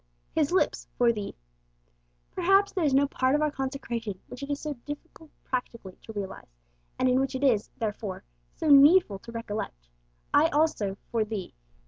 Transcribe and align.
His 0.33 0.51
Lips 0.51 0.87
'for 0.97 1.11
thee.' 1.13 1.35
Perhaps 2.31 2.71
there 2.73 2.83
is 2.83 2.91
no 2.95 3.05
part 3.07 3.35
of 3.35 3.41
our 3.43 3.51
consecration 3.51 4.19
which 4.29 4.41
it 4.41 4.49
is 4.49 4.59
so 4.59 4.73
difficult 4.73 5.29
practically 5.43 5.95
to 6.01 6.13
realize, 6.13 6.55
and 6.97 7.07
in 7.07 7.19
which 7.19 7.35
it 7.35 7.43
is, 7.43 7.69
therefore, 7.77 8.23
so 8.55 8.67
needful 8.71 9.19
to 9.19 9.31
recollect? 9.31 9.89
'I 10.33 10.47
also 10.47 10.97
for 11.11 11.23
thee.' 11.23 11.53